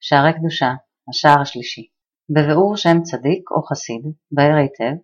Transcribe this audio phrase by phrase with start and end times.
[0.00, 0.70] שערי קדושה,
[1.08, 1.88] השער השלישי.
[2.34, 4.94] בביאור שם צדיק או חסיד, בהר היטב,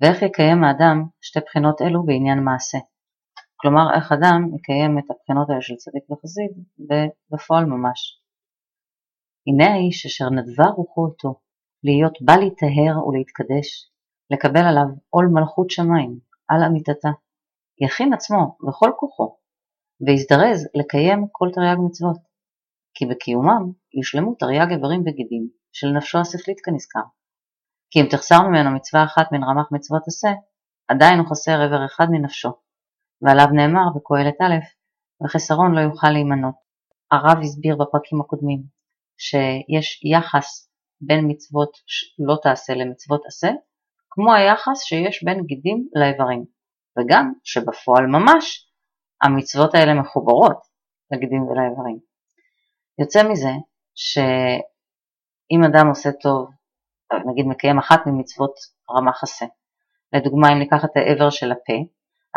[0.00, 2.78] ואיך יקיים האדם שתי בחינות אלו בעניין מעשה.
[3.56, 6.50] כלומר, איך אדם יקיים את הבחינות האלה של צדיק וחסיד
[7.30, 8.20] בפועל ממש.
[9.46, 11.40] הנה האיש אשר נדבה רוחו אותו,
[11.84, 13.90] להיות בא להיטהר ולהתקדש,
[14.30, 17.08] לקבל עליו עול מלכות שמיים, על אמיתתה.
[17.80, 19.36] יכין עצמו בכל כוחו,
[20.06, 22.18] ויזדרז לקיים כל תרי"ג מצוות,
[22.94, 27.06] כי בקיומם יושלמו תרי"ג איברים וגידים של נפשו השכלית כנזכר.
[27.90, 30.28] כי אם תחסר ממנו מצווה אחת מן רמ"ח מצוות עשה,
[30.88, 32.52] עדיין הוא חסר איבר אחד מנפשו,
[33.22, 34.54] ועליו נאמר בקהלת א',
[35.24, 36.54] וחסרון לא יוכל להימנות.
[37.10, 38.62] הרב הסביר בפרקים הקודמים
[39.18, 40.68] שיש יחס
[41.00, 41.70] בין מצוות
[42.18, 43.50] לא תעשה למצוות עשה,
[44.10, 46.44] כמו היחס שיש בין גידים לאיברים,
[46.98, 48.70] וגם שבפועל ממש
[49.22, 50.60] המצוות האלה מחוברות
[51.10, 51.98] לגידים ולאיברים.
[52.98, 53.50] יוצא מזה
[53.94, 56.50] שאם אדם עושה טוב,
[57.26, 58.54] נגיד מקיים אחת ממצוות
[58.90, 59.46] רמ"ח עשה,
[60.12, 61.72] לדוגמה אם ניקח את העבר של הפה,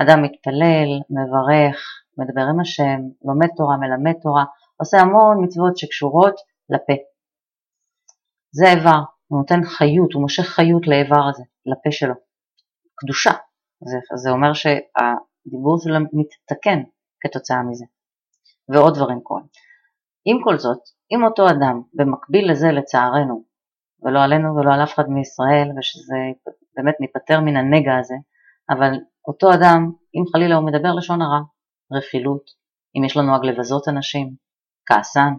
[0.02, 4.46] אדם מתפלל, מברך, מדבר עם השם, לומד תורה, מלמד תורה,
[4.78, 6.36] עושה המון מצוות שקשורות
[6.70, 6.94] לפה.
[8.52, 12.14] זה איבר, הוא נותן חיות, הוא מושך חיות לאיבר הזה, לפה שלו.
[12.96, 13.32] קדושה,
[13.86, 16.80] זה, זה אומר שהדיבור שלו מתתקן
[17.20, 17.86] כתוצאה מזה,
[18.70, 19.46] ועוד דברים קורים.
[20.30, 23.44] עם כל זאת, אם אותו אדם, במקביל לזה לצערנו,
[24.04, 26.22] ולא עלינו ולא על אף אחד מישראל, ושזה
[26.76, 28.16] באמת ניפטר מן הנגע הזה,
[28.70, 28.92] אבל
[29.28, 31.42] אותו אדם, אם חלילה הוא מדבר לשון הרע,
[31.92, 32.46] רכילות,
[32.96, 34.36] אם יש לו נוהג לבזות אנשים,
[34.86, 35.34] כעסן,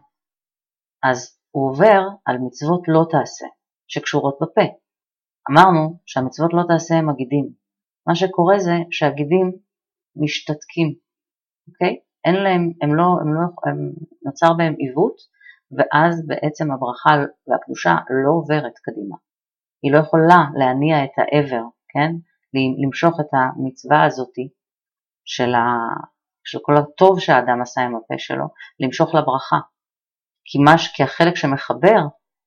[1.02, 3.46] אז הוא עובר על מצוות לא תעשה,
[3.88, 4.66] שקשורות בפה.
[5.50, 7.46] אמרנו שהמצוות לא תעשה הם הגידים.
[8.06, 9.52] מה שקורה זה שהגידים
[10.16, 10.94] משתתקים,
[11.68, 12.07] אוקיי?
[12.24, 13.92] אין להם, הם לא, הם לא, הם
[14.24, 15.16] נוצר בהם עיוות,
[15.76, 17.10] ואז בעצם הברכה
[17.48, 17.94] והקדושה
[18.24, 19.16] לא עוברת קדימה.
[19.82, 22.10] היא לא יכולה להניע את העבר, כן?
[22.84, 24.48] למשוך את המצווה הזאתי
[25.24, 25.66] של, ה...
[26.44, 28.46] של כל הטוב שהאדם עשה עם הפה שלו,
[28.80, 29.58] למשוך לברכה.
[30.44, 30.92] כי, מש...
[30.94, 32.00] כי החלק שמחבר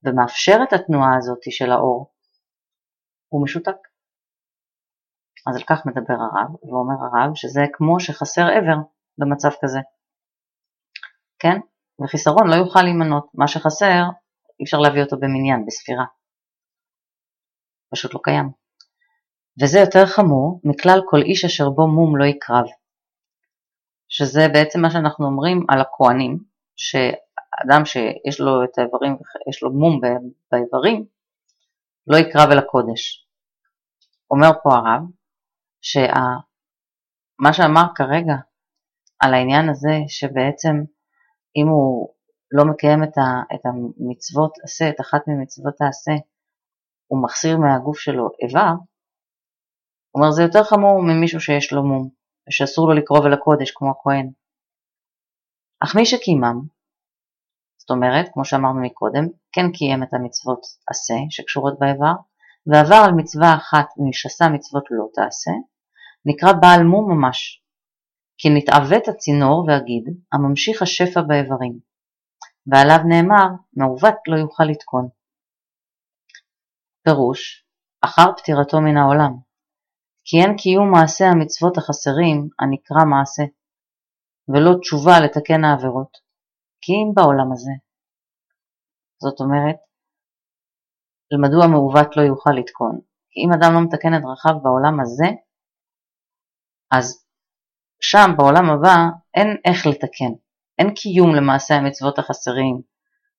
[0.03, 2.11] ומאפשר את התנועה הזאתי של האור,
[3.27, 3.81] הוא משותק.
[5.47, 8.77] אז על כך מדבר הרב, ואומר הרב שזה כמו שחסר עבר
[9.17, 9.79] במצב כזה.
[11.39, 11.59] כן?
[12.03, 13.27] וחיסרון לא יוכל להימנות.
[13.33, 14.03] מה שחסר,
[14.59, 16.05] אי אפשר להביא אותו במניין, בספירה.
[17.93, 18.49] פשוט לא קיים.
[19.61, 22.65] וזה יותר חמור מכלל כל איש אשר בו מום לא יקרב.
[24.09, 26.37] שזה בעצם מה שאנחנו אומרים על הכוהנים,
[26.75, 29.17] שאדם שיש לו את האיברים,
[29.49, 30.01] יש לו מום
[30.51, 31.05] באיברים,
[32.07, 33.27] לא יקרב אל הקודש.
[34.31, 35.01] אומר פה הרב,
[35.81, 38.35] שמה שאמר כרגע
[39.21, 40.75] על העניין הזה, שבעצם
[41.55, 42.13] אם הוא
[42.51, 46.23] לא מקיים את, ה, את המצוות עשה, את אחת ממצוות העשה,
[47.07, 48.73] הוא מחסיר מהגוף שלו איבר,
[50.11, 52.09] הוא אומר זה יותר חמור ממישהו שיש לו מום,
[52.49, 54.31] ושאסור לו לקרוב אל הקודש כמו הכהן.
[55.83, 56.61] אך מי שקיימם,
[57.77, 62.13] זאת אומרת, כמו שאמרנו מקודם, כן קיים את המצוות עשה שקשורות באיבר,
[62.67, 65.51] ועבר על מצווה אחת משסה מצוות לא תעשה,
[66.25, 67.60] נקרא בעל מום ממש,
[68.41, 70.03] כי נתעוות הצינור והגיד
[70.33, 71.79] הממשיך השפע באיברים,
[72.69, 73.47] ועליו נאמר,
[73.77, 75.05] מעוות לא יוכל לתקון.
[77.03, 77.65] פירוש,
[78.05, 79.33] אחר פטירתו מן העולם,
[80.25, 83.43] כי אין קיום מעשה המצוות החסרים הנקרא מעשה,
[84.51, 86.13] ולא תשובה לתקן העבירות,
[86.81, 87.73] כי אם בעולם הזה.
[89.23, 89.79] זאת אומרת,
[91.43, 92.95] מדוע מעוות לא יוכל לתקון?
[93.31, 95.29] כי אם אדם לא מתקן את דרכיו בעולם הזה,
[96.97, 97.20] אז
[98.01, 98.95] שם בעולם הבא
[99.33, 100.33] אין איך לתקן,
[100.79, 102.81] אין קיום למעשה המצוות החסרים,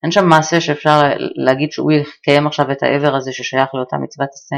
[0.03, 1.01] אין שם מעשה שאפשר
[1.47, 4.57] להגיד שהוא יקיים עכשיו את העבר הזה ששייך לאותה מצוות עשה.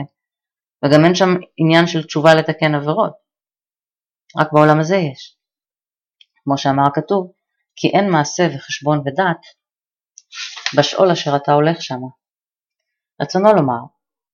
[0.85, 3.13] וגם אין שם עניין של תשובה לתקן עבירות,
[4.39, 5.39] רק בעולם הזה יש.
[6.45, 7.33] כמו שאמר הכתוב,
[7.77, 9.41] כי אין מעשה וחשבון ודעת
[10.79, 12.09] בשאול אשר אתה הולך שמה.
[13.23, 13.83] רצונו לומר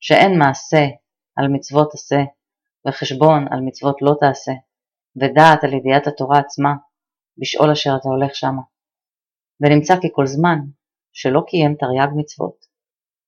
[0.00, 0.84] שאין מעשה
[1.36, 2.20] על מצוות עשה
[2.88, 4.52] וחשבון על מצוות לא תעשה
[5.16, 6.72] ודעת על ידיעת התורה עצמה
[7.38, 8.62] בשאול אשר אתה הולך שמה.
[9.60, 10.58] ונמצא כי כל זמן
[11.12, 12.66] שלא קיים תרי"ג מצוות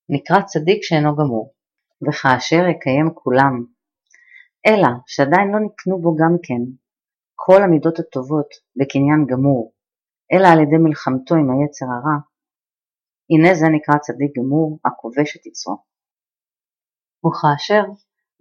[0.09, 1.55] נקרא צדיק שאינו גמור
[2.03, 3.65] וכאשר יקיים כולם,
[4.67, 6.63] אלא שעדיין לא נקנו בו גם כן
[7.35, 9.73] כל המידות הטובות בקניין גמור,
[10.33, 12.19] אלא על ידי מלחמתו עם היצר הרע,
[13.31, 15.77] הנה זה נקרא צדיק גמור הכובש את יצרו.
[17.25, 17.83] וכאשר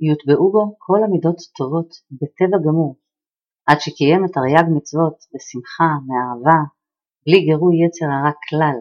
[0.08, 2.96] יוטבעו בו כל המידות הטובות בטבע גמור,
[3.72, 6.60] עד שקיים את תרי"ג מצוות בשמחה, מאהבה,
[7.26, 8.78] בלי גירוי יצר הרע כלל,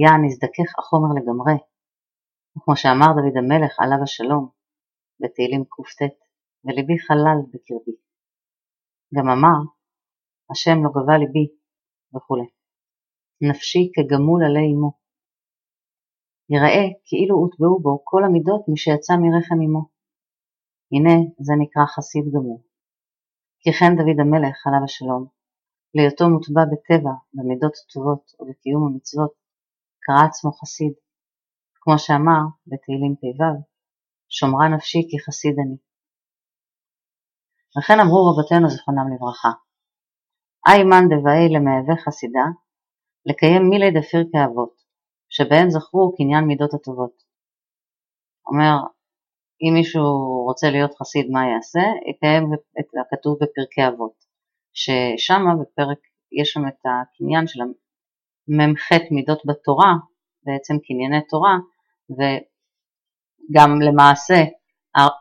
[0.00, 1.56] יען נזדכך החומר לגמרי,
[2.52, 4.44] וכמו שאמר דוד המלך עליו השלום
[5.20, 6.18] בתהילים קט,
[6.64, 7.96] ולבי חלל בקרבי.
[9.14, 9.58] גם אמר,
[10.50, 11.46] השם לא גבה ליבי
[12.14, 12.46] וכו'.
[13.48, 14.90] נפשי כגמול עלי אמו.
[16.54, 19.82] יראה כאילו הוטבעו בו כל המידות משיצא מרחם אמו.
[20.92, 21.14] הנה
[21.46, 22.69] זה נקרא חסיד גמור.
[23.62, 25.26] כי כן דוד המלך עליו השלום,
[25.94, 29.32] להיותו מוטבע בטבע, במידות טובות ובקיום המצוות,
[30.04, 30.92] קרא עצמו חסיד,
[31.80, 33.54] כמו שאמר בתהילים פ"ו,
[34.28, 35.76] שומרה נפשי כי חסיד אני.
[37.74, 39.52] וכן אמרו רבותינו זיכרונם לברכה,
[40.66, 42.46] איימן דבעי למהווה חסידה,
[43.26, 44.74] לקיים מילי דפיר כאבות,
[45.28, 47.16] שבהן זכרו קניין מידות הטובות.
[48.46, 48.76] אומר,
[49.62, 50.04] אם מישהו
[50.48, 51.84] רוצה להיות חסיד מה יעשה?
[52.10, 52.44] יקיים
[52.80, 54.16] את הכתוב בפרקי אבות,
[54.72, 55.98] ששם בפרק
[56.40, 57.60] יש שם את הקניין של
[58.48, 59.92] מ"ח מידות בתורה,
[60.44, 61.56] בעצם קנייני תורה,
[62.16, 64.40] וגם למעשה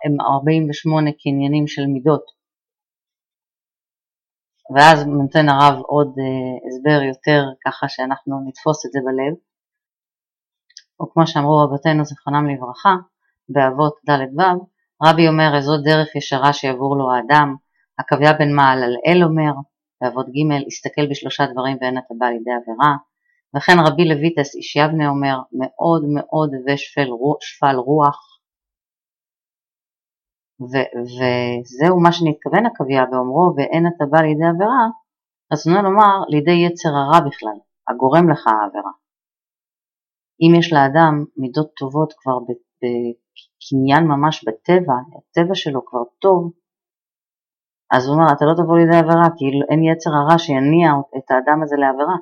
[0.06, 2.26] הם 48 קניינים של מידות.
[4.76, 9.36] ואז נותן הרב עוד uh, הסבר יותר ככה שאנחנו נתפוס את זה בלב.
[11.00, 12.94] או כמו שאמרו רבותינו זיכרונם לברכה,
[13.50, 14.44] באבות ד' ו',
[15.04, 17.56] רבי אומר איזו דרך ישרה שיעבור לו האדם,
[17.98, 19.54] עקביה בן מעלאל אומר,
[20.02, 22.96] באבות ג', הסתכל בשלושה דברים ואין אתה בא לידי עבירה,
[23.56, 28.40] וכן רבי לויטס איש יבנה אומר, מאוד מאוד הווה שפל רוח,
[30.62, 34.86] ו- וזהו מה שנתכוון עקביה באומרו ואין אתה בא לידי עבירה,
[35.54, 37.58] רצונו לומר לידי יצר הרע בכלל,
[37.88, 38.92] הגורם לך העבירה.
[40.42, 46.52] אם יש לאדם מידות טובות כבר בקניין ממש בטבע, הטבע שלו כבר טוב,
[47.94, 51.60] אז הוא אומר, אתה לא תבוא לידי עבירה, כי אין יצר הרע שיניע את האדם
[51.64, 52.18] הזה לעבירה.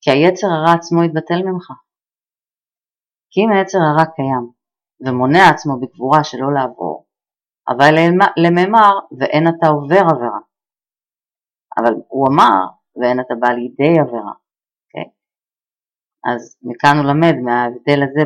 [0.00, 1.66] כי היצר הרע עצמו יתבטל ממך.
[3.30, 4.44] כי אם היצר הרע קיים,
[5.04, 7.06] ומונע עצמו בגבורה שלא לעבור,
[7.68, 7.92] אבל
[8.44, 10.40] לממר ואין אתה עובר עבירה.
[11.78, 12.60] אבל הוא אמר
[12.96, 14.34] ואין אתה בא לידי עבירה.
[16.30, 18.22] אז מכאן הוא למד מההבדל הזה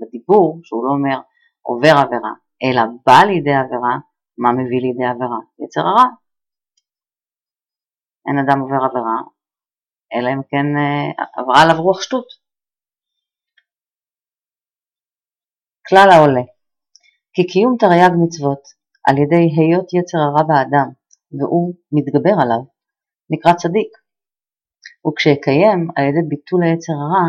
[0.00, 1.18] בדיבור, שהוא לא אומר
[1.62, 2.32] עובר עבירה,
[2.62, 3.94] אלא בא לידי עבירה,
[4.38, 5.40] מה מביא לידי עבירה?
[5.64, 6.08] יצר הרע.
[8.26, 9.18] אין אדם עובר עבירה,
[10.14, 12.26] אלא אם כן אה, עברה עליו רוח שטות.
[15.88, 16.44] כלל העולה
[17.32, 18.62] כי קיום תרי"ג מצוות
[19.06, 20.88] על ידי היות יצר הרע באדם
[21.32, 22.62] והוא מתגבר עליו,
[23.30, 23.92] נקרא צדיק.
[25.06, 27.26] וכשיקיים על ידי ביטול היצר הרע,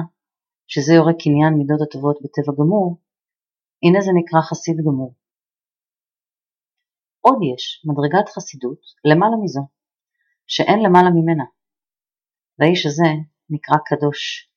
[0.68, 2.98] שזה יורה קניין מידות הטובות בטבע גמור,
[3.84, 5.14] הנה זה נקרא חסיד גמור.
[7.26, 9.62] עוד יש מדרגת חסידות למעלה מזו,
[10.48, 11.46] שאין למעלה ממנה,
[12.58, 13.10] והאיש הזה
[13.50, 14.50] נקרא קדוש,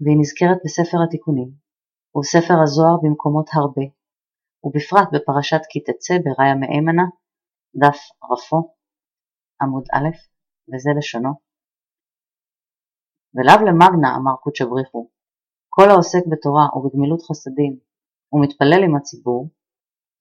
[0.00, 1.50] והיא נזכרת בספר התיקונים,
[2.14, 3.86] ובספר הזוהר במקומות הרבה,
[4.64, 7.06] ובפרט בפרשת כי תצא בראיה מאמנה,
[7.80, 8.00] דף
[8.30, 8.74] רפו,
[9.62, 10.08] עמוד א',
[10.68, 11.32] וזה לשונו.
[13.34, 15.10] ולאו למגנה אמר קודשא בריחו,
[15.68, 17.78] כל העוסק בתורה ובגמילות חסדים
[18.32, 19.48] ומתפלל עם הציבור,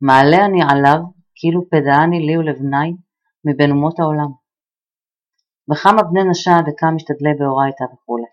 [0.01, 0.99] מעלה אני עליו
[1.35, 2.89] כאילו פדעני לי ולבני
[3.45, 4.31] מבין אומות העולם.
[5.69, 8.25] וכמה בני נשה דקה משתדלי באורייתא וכו'.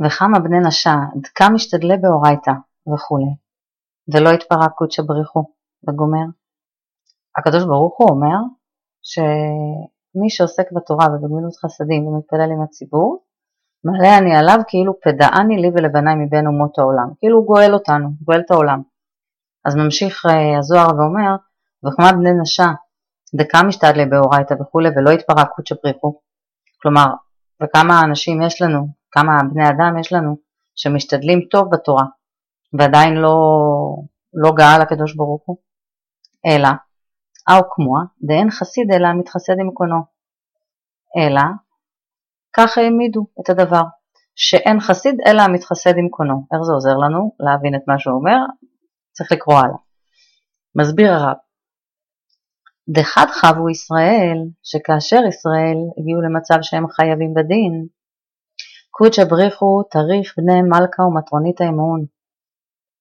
[0.00, 2.54] וכמה בני נשה דקה משתדלי באורייתא
[2.94, 3.36] וכו',
[4.14, 5.42] ולא התפרע קודשא בריחו
[5.88, 6.26] וגומר.
[7.38, 8.38] הקדוש ברוך הוא אומר
[10.16, 13.24] שמי שעוסק בתורה ובגמילות חסדים ומתפלל עם הציבור,
[13.84, 18.40] מעלה אני עליו כאילו פדעני לי ולבניי מבין אומות העולם, כאילו הוא גואל אותנו, גואל
[18.40, 18.82] את העולם.
[19.64, 21.36] אז ממשיך אה, הזוהר ואומר,
[21.84, 22.68] וכמה בני נשה
[23.34, 26.20] דקה משתדלי באורייתא וכולי ולא התפרע קודשא בריחו.
[26.82, 27.06] כלומר,
[27.62, 30.36] וכמה אנשים יש לנו כמה בני אדם יש לנו
[30.74, 32.04] שמשתדלים טוב בתורה
[32.78, 33.36] ועדיין לא,
[34.34, 35.56] לא גאה לקדוש ברוך הוא,
[36.46, 36.68] אלא,
[37.48, 40.00] אהו כמוה, דאין חסיד אלא מתחסד עם קונו,
[41.18, 41.42] אלא,
[42.56, 43.82] ככה העמידו את הדבר,
[44.36, 46.46] שאין חסיד אלא המתחסד עם קונו.
[46.52, 48.38] איך זה עוזר לנו להבין את מה שהוא אומר?
[49.12, 49.78] צריך לקרוא הלאה.
[50.78, 51.36] מסביר הרב,
[52.88, 57.86] דחד חבו ישראל, שכאשר ישראל הגיעו למצב שהם חייבים בדין,
[58.90, 62.04] קודשא בריחו תריך בני מלכה ומטרונית האמון.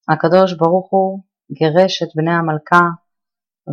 [0.10, 1.20] הקדוש ברוך הוא
[1.52, 2.86] גירש את בני המלכה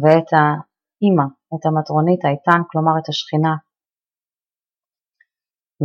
[0.01, 3.55] ואת האימא, את המטרונית האיתן, כלומר את השכינה.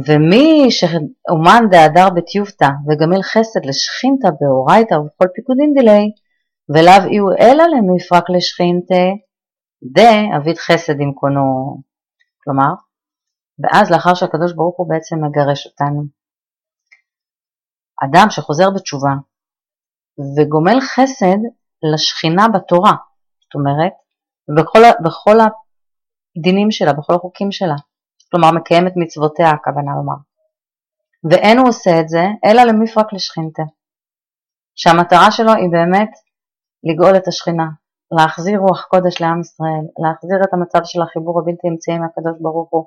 [0.06, 6.06] ומי שאומן דהדר בתיובתא וגמיל חסד לשכינתא באורייתא ובכל פיקודין דילי,
[6.70, 9.04] ולאו איהו אלא למפרק לשכינתא,
[9.96, 11.48] דה אביד חסד עם קונו.
[12.44, 12.72] כלומר,
[13.60, 16.02] ואז לאחר שהקדוש ברוך הוא בעצם מגרש אותנו.
[18.06, 19.14] אדם שחוזר בתשובה
[20.36, 21.42] וגומל חסד
[21.94, 22.96] לשכינה בתורה,
[23.48, 23.94] זאת אומרת,
[24.58, 25.38] בכל, בכל
[26.38, 27.76] הדינים שלה, בכל החוקים שלה,
[28.32, 30.20] כלומר מקיים את מצוותיה הכוונה לומר.
[31.30, 33.64] ואין הוא עושה את זה אלא למפרק לשכינתה,
[34.76, 36.10] שהמטרה שלו היא באמת
[36.84, 37.68] לגאול את השכינה,
[38.12, 42.86] להחזיר רוח קודש לעם ישראל, להחזיר את המצב של החיבור הבלתי אמצעי מהקדוש ברוך הוא,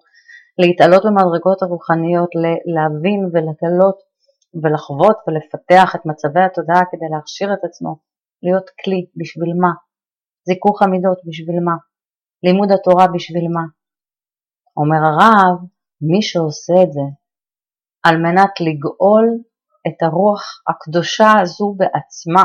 [0.58, 2.30] להתעלות במדרגות הרוחניות,
[2.74, 3.98] להבין ולגלות
[4.62, 7.96] ולחוות ולפתח את מצבי התודעה כדי להכשיר את עצמו,
[8.42, 9.72] להיות כלי, בשביל מה?
[10.44, 11.76] זיכוך המידות, בשביל מה?
[12.42, 13.64] לימוד התורה, בשביל מה?
[14.76, 15.56] אומר הרב,
[16.00, 17.06] מי שעושה את זה
[18.02, 19.26] על מנת לגאול
[19.86, 22.44] את הרוח הקדושה הזו בעצמה,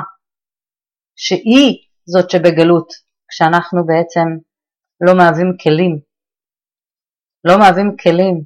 [1.16, 2.94] שהיא זאת שבגלות,
[3.30, 4.28] כשאנחנו בעצם
[5.02, 6.00] לא מהווים כלים,
[7.44, 8.44] לא מהווים כלים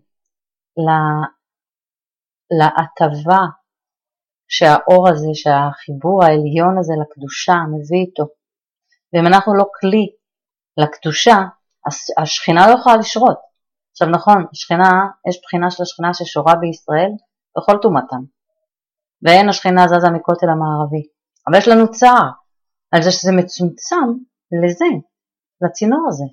[2.59, 3.41] להטבה
[4.47, 8.38] שהאור הזה, שהחיבור העליון הזה לקדושה מביא איתו.
[9.13, 10.05] ואם אנחנו לא כלי
[10.77, 11.37] לקדושה,
[12.21, 13.39] השכינה לא יכולה לשרות.
[13.91, 14.89] עכשיו נכון, השכינה,
[15.29, 17.11] יש בחינה של השכינה ששורה בישראל
[17.57, 18.21] בכל טומאתם,
[19.23, 21.03] ואין השכינה זזה מכותל המערבי.
[21.47, 22.29] אבל יש לנו צער
[22.91, 24.07] על זה שזה מצומצם
[24.63, 24.85] לזה,
[25.61, 26.23] לצינור הזה.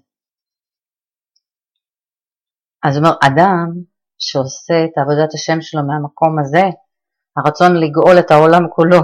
[2.84, 3.66] אז אומר, אדם
[4.18, 6.62] שעושה את עבודת השם שלו מהמקום הזה,
[7.36, 9.00] הרצון לגאול את העולם כולו,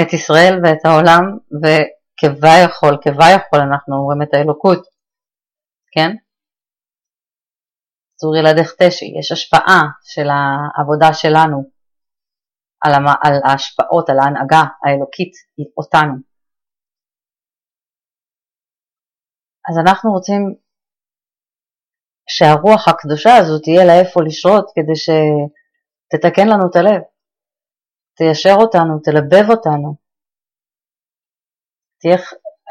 [0.00, 1.22] את ישראל ואת העולם,
[1.60, 2.01] וכביכול,
[3.00, 4.82] כביכול אנחנו אומרים את האלוקות,
[5.94, 6.10] כן?
[8.18, 11.82] צור ילדך תשי, יש השפעה של העבודה שלנו.
[12.84, 12.92] על
[13.44, 15.32] ההשפעות, על ההנהגה האלוקית
[15.76, 16.14] אותנו.
[19.68, 20.42] אז אנחנו רוצים
[22.28, 27.02] שהרוח הקדושה הזו תהיה לה איפה לשרות כדי שתתקן לנו את הלב,
[28.16, 30.01] תיישר אותנו, תלבב אותנו.
[32.02, 32.16] תהיה,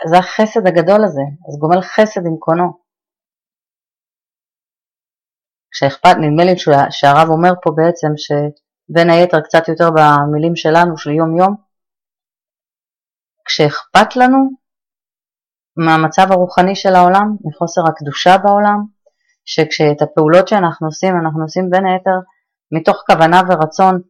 [0.10, 2.82] זה החסד הגדול הזה, אז גומל חסד עם קונו.
[5.72, 6.56] כשאכפת, נדמה לי
[6.90, 11.56] שהרב אומר פה בעצם שבין היתר קצת יותר במילים שלנו של יום יום,
[13.46, 14.38] כשאכפת לנו
[15.78, 18.80] מהמצב הרוחני של העולם, מחוסר הקדושה בעולם,
[19.46, 22.18] שכשאת הפעולות שאנחנו עושים, אנחנו עושים בין היתר
[22.72, 24.02] מתוך כוונה ורצון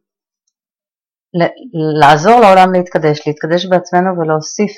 [2.00, 4.72] לעזור לעולם להתקדש, להתקדש בעצמנו ולהוסיף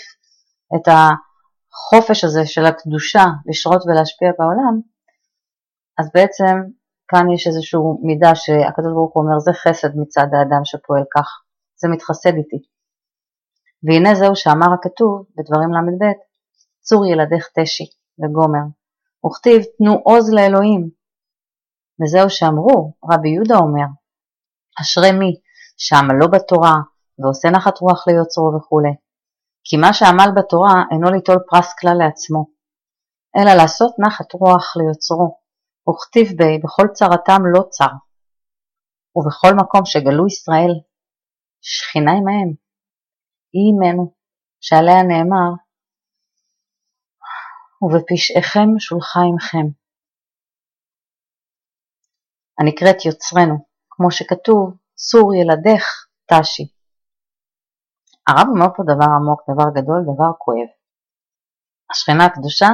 [0.77, 4.81] את החופש הזה של הקדושה לשרות ולהשפיע בעולם,
[5.99, 6.55] אז בעצם
[7.09, 11.29] כאן יש איזושהי מידה שהקדוש ברוך הוא אומר זה חסד מצד האדם שפועל כך,
[11.81, 12.61] זה מתחסד איתי.
[13.85, 16.05] והנה זהו שאמר הכתוב בדברים ל"ב,
[16.81, 17.85] צור ילדך תשי
[18.19, 18.65] וגומר,
[19.27, 20.91] וכתיב תנו עוז לאלוהים.
[22.01, 23.89] וזהו שאמרו, רבי יהודה אומר,
[24.81, 25.41] אשרי מי
[25.77, 26.75] שעמלו בתורה
[27.19, 29.04] ועושה נחת רוח ליוצרו וכו',
[29.67, 32.47] כי מה שעמל בתורה אינו ליטול פרס כלל לעצמו,
[33.37, 35.39] אלא לעשות נחת רוח ליוצרו,
[35.89, 37.95] וכתיב בי בכל צרתם לא צר,
[39.17, 40.75] ובכל מקום שגלו ישראל,
[41.61, 42.51] שכינה עמהם,
[43.53, 44.15] היא עמנו,
[44.61, 45.51] שעליה נאמר,
[47.83, 49.67] ובפשעיכם שולחה עמכם.
[52.59, 53.57] הנקראת יוצרנו,
[53.91, 55.85] כמו שכתוב, צור ילדך
[56.31, 56.74] תשי.
[58.29, 60.69] הרב אומר פה דבר עמוק, דבר גדול, דבר כואב.
[61.91, 62.69] השכינה הקדושה,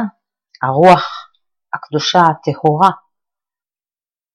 [0.63, 1.05] הרוח
[1.75, 2.91] הקדושה הטהורה,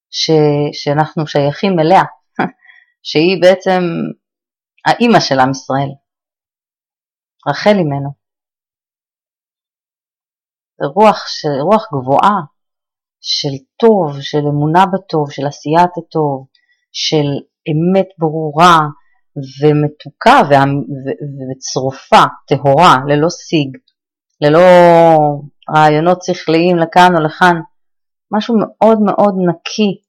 [0.10, 0.32] ש,
[0.74, 2.04] שאנחנו שייכים אליה,
[3.08, 3.82] שהיא בעצם
[4.86, 5.92] האימא של עם ישראל,
[7.50, 8.10] רחל אימנו.
[10.96, 11.20] רוח,
[11.62, 12.38] רוח גבוהה
[13.22, 16.48] של טוב, של אמונה בטוב, של עשיית הטוב,
[16.92, 17.28] של
[17.70, 18.80] אמת ברורה
[19.62, 20.38] ומתוקה
[21.48, 23.78] וצרופה, טהורה, ללא שיג,
[24.42, 24.68] ללא
[25.76, 27.56] רעיונות שכליים לכאן או לכאן,
[28.32, 30.02] משהו מאוד מאוד נקי,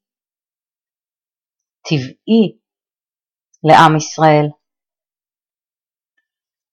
[1.88, 2.58] טבעי
[3.64, 4.46] לעם ישראל,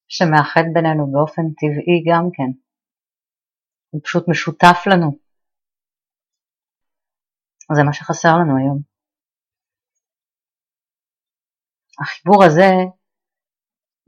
[0.08, 2.52] שמאחד בינינו באופן טבעי גם כן.
[3.90, 5.12] הוא פשוט משותף לנו.
[7.76, 8.93] זה מה שחסר לנו היום.
[12.02, 12.72] החיבור הזה,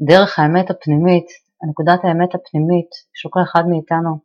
[0.09, 1.27] דרך האמת הפנימית,
[1.69, 4.19] נקודת האמת הפנימית של כל אחד מאיתנו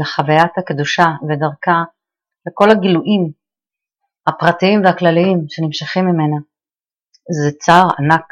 [0.00, 1.78] לחוויית הקדושה ודרכה
[2.46, 3.32] לכל הגילויים
[4.26, 6.38] הפרטיים והכלליים שנמשכים ממנה,
[7.38, 8.28] זה צער ענק,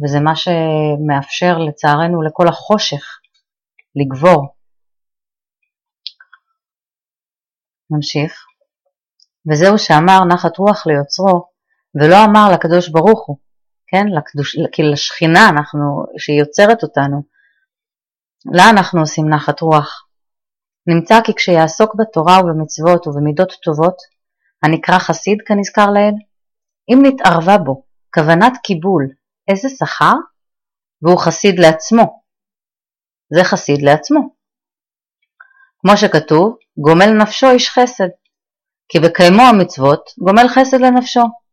[0.00, 3.04] וזה מה שמאפשר לצערנו לכל החושך
[3.96, 4.54] לגבור.
[7.90, 8.46] נמשיך.
[9.50, 11.53] וזהו שאמר נחת רוח ליוצרו,
[11.94, 13.36] ולא אמר לקדוש ברוך הוא,
[13.86, 17.22] כן, לקדוש, כי לשכינה אנחנו, שהיא יוצרת אותנו,
[18.52, 20.06] לה אנחנו עושים נחת רוח.
[20.86, 23.96] נמצא כי כשיעסוק בתורה ובמצוות ובמידות טובות,
[24.62, 26.14] הנקרא חסיד כנזכר לעיל,
[26.92, 27.84] אם נתערבה בו
[28.14, 29.08] כוונת קיבול,
[29.48, 30.14] איזה שכר?
[31.02, 32.22] והוא חסיד לעצמו.
[33.34, 34.20] זה חסיד לעצמו.
[35.78, 38.08] כמו שכתוב, גומל נפשו איש חסד,
[38.88, 41.43] כי בקיימו המצוות גומל חסד לנפשו.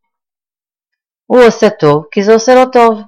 [1.31, 2.99] הוא עושה טוב כי זה עושה לו טוב,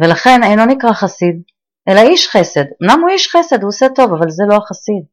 [0.00, 1.42] ולכן אינו נקרא חסיד,
[1.88, 2.64] אלא איש חסד.
[2.82, 5.04] אמנם הוא איש חסד, הוא עושה טוב, אבל זה לא החסיד.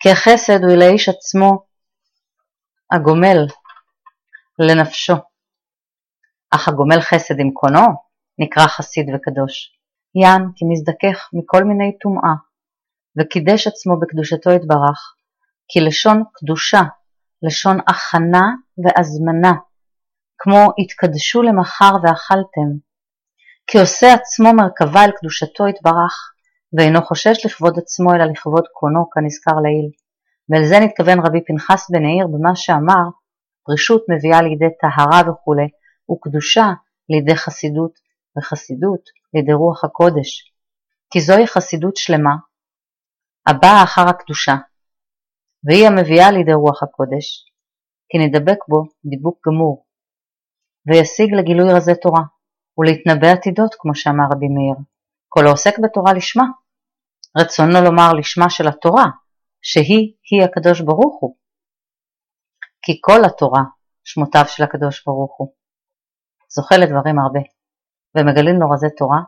[0.00, 1.64] כי החסד הוא לאיש עצמו
[2.92, 3.38] הגומל
[4.58, 5.14] לנפשו.
[6.50, 7.86] אך הגומל חסד עם קונו
[8.38, 9.76] נקרא חסיד וקדוש.
[10.22, 12.34] יען כי מזדכך מכל מיני טומאה,
[13.18, 15.14] וקידש עצמו בקדושתו יתברך,
[15.68, 16.82] כי לשון קדושה,
[17.42, 18.46] לשון הכנה
[18.84, 19.52] והזמנה,
[20.44, 22.68] כמו התקדשו למחר ואכלתם,
[23.66, 26.14] כי עושה עצמו מרכבה אל קדושתו יתברך,
[26.72, 29.88] ואינו חושש לכבוד עצמו אלא לכבוד קונו כנזכר לעיל.
[30.48, 33.04] ואל זה נתכוון רבי פנחס בן העיר במה שאמר,
[33.64, 35.54] פרישות מביאה לידי טהרה וכו',
[36.10, 36.66] וקדושה
[37.08, 37.92] לידי חסידות,
[38.38, 39.02] וחסידות
[39.34, 40.52] לידי רוח הקודש.
[41.10, 42.34] כי זוהי חסידות שלמה,
[43.46, 44.56] הבאה אחר הקדושה,
[45.64, 47.26] והיא המביאה לידי רוח הקודש,
[48.08, 49.84] כי נדבק בו דיבוק גמור,
[50.86, 52.22] וישיג לגילוי רזי תורה,
[52.78, 54.78] ולהתנבא עתידות, כמו שאמר רבי מאיר.
[55.28, 56.44] כל העוסק בתורה לשמה,
[57.40, 59.04] רצונו לומר לשמה של התורה,
[59.62, 61.36] שהיא היא הקדוש ברוך הוא.
[62.84, 63.62] כי כל התורה
[64.04, 65.54] שמותיו של הקדוש ברוך הוא.
[66.54, 67.40] זוכה לדברים הרבה,
[68.14, 69.20] ומגלים לו רזי תורה,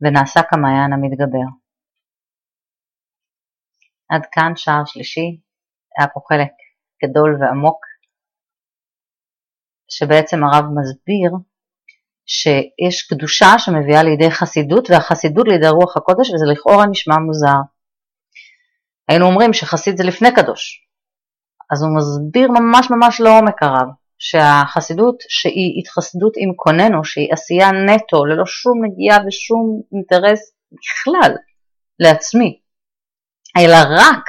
[0.00, 1.48] ונעשה כמעיין המתגבר.
[4.12, 5.40] עד כאן שער שלישי,
[5.98, 6.52] היה פה חלק
[7.02, 7.89] גדול ועמוק,
[9.90, 11.30] שבעצם הרב מסביר
[12.26, 17.60] שיש קדושה שמביאה לידי חסידות, והחסידות לידי רוח הקודש, וזה לכאורה נשמע מוזר.
[19.08, 20.86] היינו אומרים שחסיד זה לפני קדוש,
[21.70, 28.24] אז הוא מסביר ממש ממש לעומק הרב, שהחסידות שהיא התחסדות עם קוננו, שהיא עשייה נטו,
[28.24, 31.32] ללא שום נגיעה ושום אינטרס בכלל
[32.00, 32.60] לעצמי,
[33.56, 34.24] אלא רק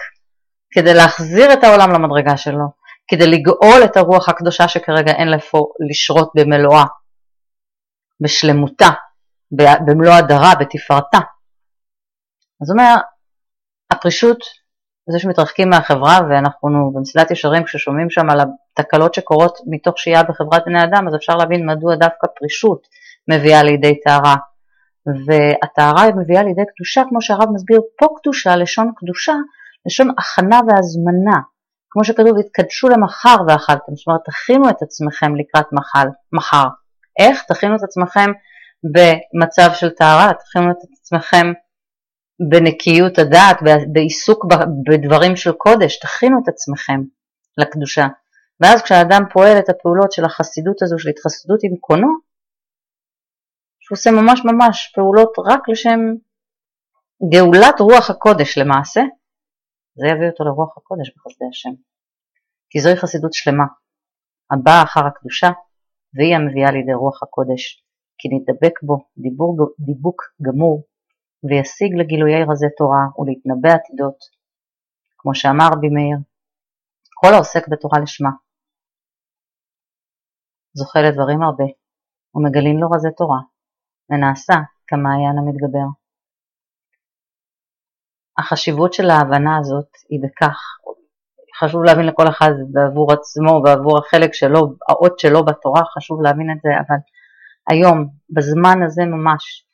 [0.71, 2.65] כדי להחזיר את העולם למדרגה שלו,
[3.07, 6.83] כדי לגאול את הרוח הקדושה שכרגע אין לפה לשרות במלואה,
[8.21, 8.89] בשלמותה,
[9.87, 11.19] במלוא הדרה, בתפארתה.
[12.61, 12.95] אז הוא אומר,
[13.91, 14.37] הפרישות
[15.09, 20.83] זה שמתרחקים מהחברה ואנחנו במסילת ישרים כששומעים שם על התקלות שקורות מתוך שהייה בחברת בני
[20.83, 22.87] אדם אז אפשר להבין מדוע דווקא פרישות
[23.27, 24.35] מביאה לידי טהרה
[25.05, 29.33] והטהרה מביאה לידי קדושה כמו שהרב מסביר פה קדושה, לשון קדושה,
[29.85, 31.39] לשון הכנה והזמנה
[31.91, 36.65] כמו שכתוב התקדשו למחר ואכלתם, זאת אומרת תכינו את עצמכם לקראת מחל, מחר.
[37.19, 37.43] איך?
[37.47, 38.31] תכינו את עצמכם
[38.93, 41.47] במצב של טהרה, תכינו את עצמכם
[42.49, 43.57] בנקיות הדעת,
[43.93, 44.45] בעיסוק
[44.89, 47.01] בדברים של קודש, תכינו את עצמכם
[47.57, 48.07] לקדושה.
[48.59, 52.07] ואז כשהאדם פועל את הפעולות של החסידות הזו, של התחסדות עם קונו,
[53.79, 55.99] שהוא עושה ממש ממש פעולות רק לשם
[57.33, 59.01] גאולת רוח הקודש למעשה,
[59.95, 61.73] זה יביא אותו לרוח הקודש בחסדי השם.
[62.69, 63.67] כי זוהי חסידות שלמה,
[64.51, 65.49] הבאה אחר הקדושה,
[66.13, 67.83] והיא המביאה לידי רוח הקודש,
[68.17, 70.75] כי נדבק בו דיבור, דיבוק גמור
[71.43, 74.19] וישיג לגילויי רזי תורה ולהתנבא עתידות,
[75.17, 76.17] כמו שאמר רבי מאיר,
[77.19, 78.29] כל העוסק בתורה לשמה,
[80.73, 81.67] זוכה לדברים הרבה,
[82.35, 83.41] ומגלים לו רזי תורה,
[84.09, 84.53] ונעשה
[84.87, 86.00] כמעיין המתגבר.
[88.41, 90.57] החשיבות של ההבנה הזאת היא בכך,
[91.59, 96.61] חשוב להבין לכל אחד בעבור עצמו ועבור החלק שלו, האות שלו בתורה, חשוב להבין את
[96.63, 96.95] זה, אבל
[97.69, 99.65] היום, בזמן הזה ממש,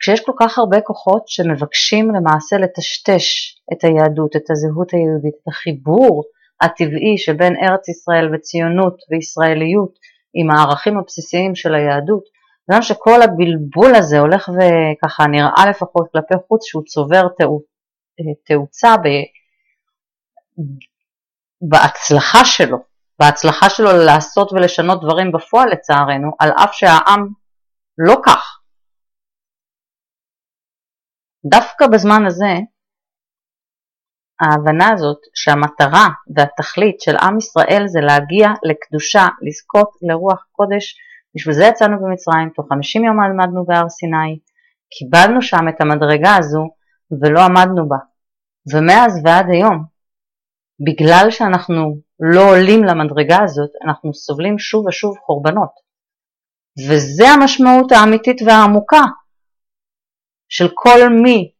[0.00, 3.26] כשיש כל כך הרבה כוחות שמבקשים למעשה לטשטש
[3.72, 6.24] את היהדות, את הזהות היהודית, את החיבור
[6.60, 9.92] הטבעי שבין ארץ ישראל וציונות וישראליות
[10.34, 12.24] עם הערכים הבסיסיים של היהדות,
[12.70, 17.22] גם שכל הבלבול הזה הולך וככה נראה לפחות כלפי חוץ שהוא צובר
[18.46, 19.06] תאוצה ב...
[21.70, 22.78] בהצלחה שלו,
[23.18, 27.28] בהצלחה שלו לעשות ולשנות דברים בפועל לצערנו, על אף שהעם
[27.98, 28.60] לא כך.
[31.50, 32.52] דווקא בזמן הזה,
[34.40, 40.96] ההבנה הזאת שהמטרה והתכלית של עם ישראל זה להגיע לקדושה, לזכות לרוח קודש,
[41.36, 44.38] בשביל זה יצאנו במצרים, תוך 50 יום עמדנו בהר סיני,
[44.90, 46.64] קיבלנו שם את המדרגה הזו
[47.20, 47.96] ולא עמדנו בה.
[48.72, 49.84] ומאז ועד היום,
[50.86, 55.70] בגלל שאנחנו לא עולים למדרגה הזאת, אנחנו סובלים שוב ושוב חורבנות.
[56.88, 59.04] וזה המשמעות האמיתית והעמוקה
[60.48, 61.52] של כל מי,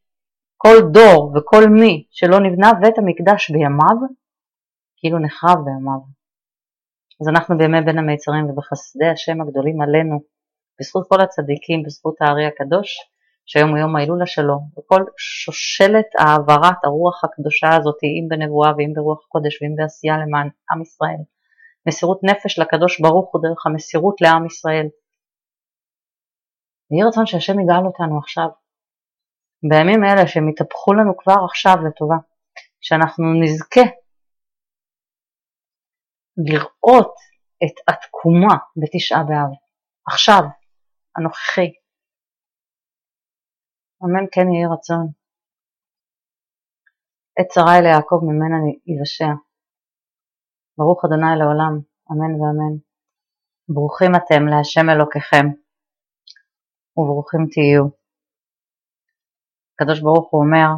[0.57, 3.99] כל דור וכל מי שלא נבנה בית המקדש בימיו,
[4.97, 6.16] כאילו נחרב בימיו.
[7.21, 10.21] אז אנחנו בימי בין המיצרים ובחסדי השם הגדולים עלינו,
[10.81, 12.89] בזכות כל הצדיקים, בזכות הארי הקדוש,
[13.47, 19.25] שהיום הוא יום ההילולה שלו, וכל שושלת העברת הרוח הקדושה הזאת, אם בנבואה ואם ברוח
[19.25, 21.23] הקודש ואם בעשייה למען עם ישראל.
[21.87, 24.87] מסירות נפש לקדוש ברוך הוא דרך המסירות לעם ישראל.
[26.91, 28.49] ויהי רצון שהשם יגאל אותנו עכשיו,
[29.71, 32.17] בימים האלה שהם יתהפכו לנו כבר עכשיו לטובה,
[32.81, 33.81] שאנחנו נזכה
[36.37, 37.15] לראות
[37.65, 39.51] את התקומה בתשעה באב,
[40.07, 40.43] עכשיו,
[41.17, 41.71] הנוכחי.
[44.05, 45.07] אמן כן יהי רצון.
[47.39, 49.33] עת צרה אל יעקב ממנה יבשע.
[50.79, 51.75] ברוך אדוני לעולם,
[52.11, 52.75] אמן ואמן.
[53.69, 55.47] ברוכים אתם להשם אלוקיכם,
[56.97, 57.85] וברוכים תהיו.
[59.75, 60.69] הקדוש ברוך הוא אומר,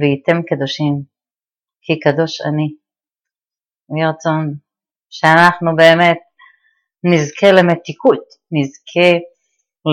[0.00, 0.94] והייתם קדושים,
[1.82, 2.79] כי קדוש אני.
[3.96, 4.54] יהי רצון
[5.10, 6.18] שאנחנו באמת
[7.04, 9.10] נזכה למתיקות, נזכה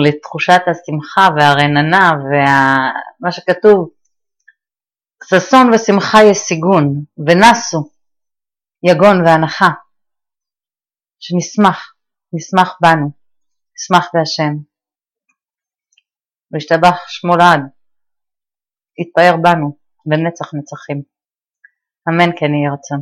[0.04, 3.90] לתחושת השמחה והרננה ומה שכתוב,
[5.24, 7.90] ששון ושמחה ישיגון ונסו
[8.82, 9.68] יגון והנחה,
[11.20, 11.94] שנשמח,
[12.32, 13.10] נשמח בנו,
[13.76, 14.52] נשמח בהשם.
[16.52, 17.60] וישתבח שמו לעד,
[19.00, 21.02] יתפאר בנו בנצח נצחים.
[22.08, 23.00] אמן כן יהי רצון.